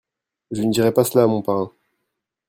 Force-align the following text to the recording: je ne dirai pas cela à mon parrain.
je 0.49 0.63
ne 0.63 0.71
dirai 0.71 0.91
pas 0.91 1.03
cela 1.03 1.25
à 1.25 1.27
mon 1.27 1.43
parrain. 1.43 1.71